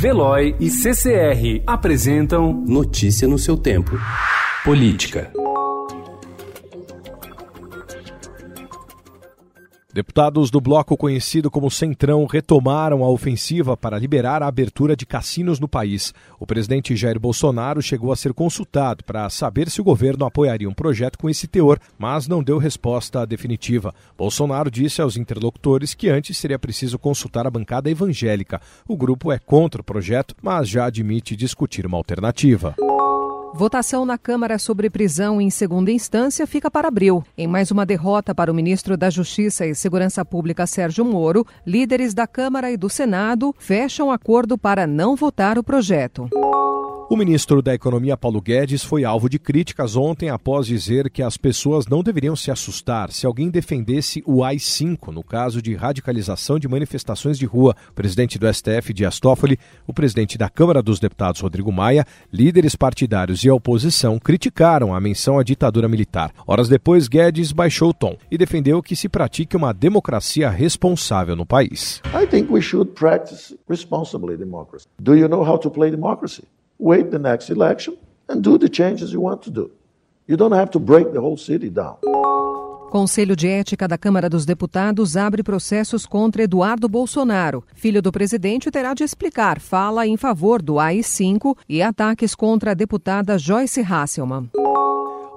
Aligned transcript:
Veloy 0.00 0.56
e 0.58 0.70
CCR 0.70 1.62
apresentam 1.66 2.54
Notícia 2.66 3.28
no 3.28 3.36
seu 3.36 3.54
tempo. 3.54 3.98
Política. 4.64 5.30
Deputados 9.92 10.52
do 10.52 10.60
bloco 10.60 10.96
conhecido 10.96 11.50
como 11.50 11.68
Centrão 11.68 12.24
retomaram 12.24 13.02
a 13.02 13.10
ofensiva 13.10 13.76
para 13.76 13.98
liberar 13.98 14.40
a 14.40 14.46
abertura 14.46 14.94
de 14.94 15.04
cassinos 15.04 15.58
no 15.58 15.66
país. 15.66 16.14
O 16.38 16.46
presidente 16.46 16.94
Jair 16.94 17.18
Bolsonaro 17.18 17.82
chegou 17.82 18.12
a 18.12 18.16
ser 18.16 18.32
consultado 18.32 19.02
para 19.02 19.28
saber 19.28 19.68
se 19.68 19.80
o 19.80 19.84
governo 19.84 20.24
apoiaria 20.24 20.68
um 20.68 20.72
projeto 20.72 21.18
com 21.18 21.28
esse 21.28 21.48
teor, 21.48 21.80
mas 21.98 22.28
não 22.28 22.40
deu 22.40 22.56
resposta 22.56 23.26
definitiva. 23.26 23.92
Bolsonaro 24.16 24.70
disse 24.70 25.02
aos 25.02 25.16
interlocutores 25.16 25.92
que 25.92 26.08
antes 26.08 26.36
seria 26.36 26.58
preciso 26.58 26.96
consultar 26.96 27.44
a 27.44 27.50
bancada 27.50 27.90
evangélica. 27.90 28.60
O 28.86 28.96
grupo 28.96 29.32
é 29.32 29.40
contra 29.40 29.80
o 29.80 29.84
projeto, 29.84 30.36
mas 30.40 30.68
já 30.68 30.84
admite 30.84 31.34
discutir 31.34 31.84
uma 31.84 31.96
alternativa. 31.96 32.76
Votação 33.52 34.04
na 34.04 34.16
Câmara 34.16 34.58
sobre 34.58 34.88
prisão 34.88 35.40
em 35.40 35.50
segunda 35.50 35.90
instância 35.90 36.46
fica 36.46 36.70
para 36.70 36.88
abril. 36.88 37.24
Em 37.36 37.46
mais 37.46 37.70
uma 37.70 37.84
derrota 37.84 38.34
para 38.34 38.50
o 38.50 38.54
ministro 38.54 38.96
da 38.96 39.10
Justiça 39.10 39.66
e 39.66 39.74
Segurança 39.74 40.24
Pública 40.24 40.66
Sérgio 40.66 41.04
Moro, 41.04 41.46
líderes 41.66 42.14
da 42.14 42.26
Câmara 42.26 42.70
e 42.70 42.76
do 42.76 42.88
Senado 42.88 43.54
fecham 43.58 44.10
acordo 44.10 44.56
para 44.56 44.86
não 44.86 45.16
votar 45.16 45.58
o 45.58 45.64
projeto. 45.64 46.28
O 47.12 47.16
ministro 47.16 47.60
da 47.60 47.74
Economia 47.74 48.16
Paulo 48.16 48.40
Guedes 48.40 48.84
foi 48.84 49.02
alvo 49.02 49.28
de 49.28 49.36
críticas 49.36 49.96
ontem 49.96 50.30
após 50.30 50.64
dizer 50.64 51.10
que 51.10 51.24
as 51.24 51.36
pessoas 51.36 51.88
não 51.88 52.04
deveriam 52.04 52.36
se 52.36 52.52
assustar 52.52 53.10
se 53.10 53.26
alguém 53.26 53.50
defendesse 53.50 54.22
o 54.24 54.44
AI-5 54.44 55.08
no 55.12 55.24
caso 55.24 55.60
de 55.60 55.74
radicalização 55.74 56.56
de 56.56 56.68
manifestações 56.68 57.36
de 57.36 57.44
rua. 57.44 57.74
O 57.90 57.94
presidente 57.94 58.38
do 58.38 58.46
STF, 58.46 58.94
Dias 58.94 59.18
Toffoli, 59.18 59.58
o 59.88 59.92
presidente 59.92 60.38
da 60.38 60.48
Câmara 60.48 60.80
dos 60.80 61.00
Deputados, 61.00 61.40
Rodrigo 61.40 61.72
Maia, 61.72 62.06
líderes 62.32 62.76
partidários 62.76 63.42
e 63.42 63.48
a 63.48 63.54
oposição 63.54 64.16
criticaram 64.16 64.94
a 64.94 65.00
menção 65.00 65.36
à 65.36 65.42
ditadura 65.42 65.88
militar. 65.88 66.32
Horas 66.46 66.68
depois, 66.68 67.08
Guedes 67.08 67.50
baixou 67.50 67.90
o 67.90 67.94
tom 67.94 68.16
e 68.30 68.38
defendeu 68.38 68.80
que 68.80 68.94
se 68.94 69.08
pratique 69.08 69.56
uma 69.56 69.74
democracia 69.74 70.48
responsável 70.48 71.34
no 71.34 71.44
país. 71.44 72.00
I 72.14 72.24
think 72.24 72.52
we 72.52 72.62
should 72.62 72.92
practice 72.92 73.58
responsibly 73.68 74.36
democracy. 74.36 74.86
Do 75.02 75.16
you 75.16 75.28
know 75.28 75.42
how 75.42 75.58
to 75.58 75.68
play 75.72 75.90
democracy? 75.90 76.44
Wait 76.80 77.10
the 77.10 77.18
next 77.18 77.50
election 77.50 77.96
and 78.28 78.40
do 78.40 78.58
the 78.58 78.68
changes 78.68 79.12
you 79.12 79.20
want 79.20 79.42
to 79.42 79.50
do. 79.50 79.70
You 80.26 80.36
don't 80.36 80.54
have 80.54 80.70
to 80.70 80.80
break 80.80 81.12
the 81.12 81.18
whole 81.18 81.36
city 81.36 81.68
down. 81.68 81.96
Conselho 82.90 83.36
de 83.36 83.46
Ética 83.46 83.86
da 83.86 83.96
Câmara 83.96 84.28
dos 84.28 84.44
Deputados 84.44 85.16
abre 85.16 85.44
processos 85.44 86.04
contra 86.04 86.42
Eduardo 86.42 86.88
Bolsonaro. 86.88 87.62
Filho 87.72 88.02
do 88.02 88.10
presidente 88.10 88.68
terá 88.68 88.94
de 88.94 89.04
explicar 89.04 89.60
fala 89.60 90.08
em 90.08 90.16
favor 90.16 90.60
do 90.60 90.80
AI-5 90.80 91.56
e 91.68 91.80
ataques 91.82 92.34
contra 92.34 92.72
a 92.72 92.74
deputada 92.74 93.38
Joyce 93.38 93.80
Hasselman. 93.80 94.50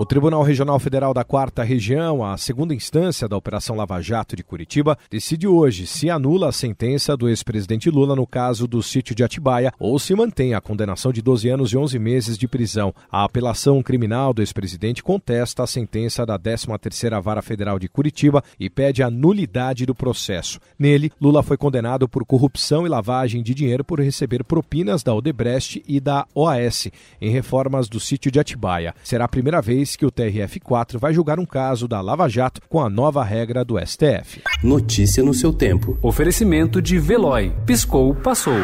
O 0.00 0.06
Tribunal 0.06 0.42
Regional 0.42 0.78
Federal 0.78 1.12
da 1.12 1.22
Quarta 1.22 1.62
Região, 1.62 2.24
a 2.24 2.38
segunda 2.38 2.74
instância 2.74 3.28
da 3.28 3.36
Operação 3.36 3.76
Lava 3.76 4.00
Jato 4.00 4.34
de 4.34 4.42
Curitiba, 4.42 4.96
decide 5.10 5.46
hoje 5.46 5.86
se 5.86 6.08
anula 6.08 6.48
a 6.48 6.52
sentença 6.52 7.14
do 7.14 7.28
ex-presidente 7.28 7.90
Lula 7.90 8.16
no 8.16 8.26
caso 8.26 8.66
do 8.66 8.82
sítio 8.82 9.14
de 9.14 9.22
Atibaia 9.22 9.74
ou 9.78 9.98
se 9.98 10.14
mantém 10.14 10.54
a 10.54 10.60
condenação 10.62 11.12
de 11.12 11.20
12 11.20 11.50
anos 11.50 11.70
e 11.70 11.76
11 11.76 11.98
meses 11.98 12.38
de 12.38 12.48
prisão. 12.48 12.94
A 13.12 13.24
apelação 13.24 13.82
criminal 13.82 14.32
do 14.32 14.40
ex-presidente 14.40 15.02
contesta 15.02 15.64
a 15.64 15.66
sentença 15.66 16.24
da 16.24 16.38
13ª 16.38 17.20
Vara 17.20 17.42
Federal 17.42 17.78
de 17.78 17.86
Curitiba 17.86 18.42
e 18.58 18.70
pede 18.70 19.02
a 19.02 19.10
nulidade 19.10 19.84
do 19.84 19.94
processo. 19.94 20.58
Nele, 20.78 21.12
Lula 21.20 21.42
foi 21.42 21.58
condenado 21.58 22.08
por 22.08 22.24
corrupção 22.24 22.86
e 22.86 22.88
lavagem 22.88 23.42
de 23.42 23.52
dinheiro 23.52 23.84
por 23.84 24.00
receber 24.00 24.44
propinas 24.44 25.02
da 25.02 25.14
Odebrecht 25.14 25.82
e 25.86 26.00
da 26.00 26.26
OAS 26.34 26.88
em 27.20 27.28
reformas 27.28 27.86
do 27.86 28.00
sítio 28.00 28.30
de 28.30 28.40
Atibaia. 28.40 28.94
Será 29.04 29.26
a 29.26 29.28
primeira 29.28 29.60
vez 29.60 29.89
que 29.96 30.06
o 30.06 30.12
TRF4 30.12 30.98
vai 30.98 31.12
julgar 31.12 31.38
um 31.38 31.46
caso 31.46 31.86
da 31.86 32.00
Lava 32.00 32.28
Jato 32.28 32.60
com 32.68 32.80
a 32.80 32.90
nova 32.90 33.22
regra 33.24 33.64
do 33.64 33.78
STF. 33.78 34.42
Notícia 34.62 35.22
no 35.22 35.34
seu 35.34 35.52
tempo. 35.52 35.98
Oferecimento 36.02 36.80
de 36.82 36.98
Veloy. 36.98 37.52
Piscou, 37.66 38.14
passou. 38.14 38.60